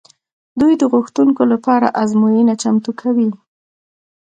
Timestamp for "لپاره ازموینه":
1.53-2.53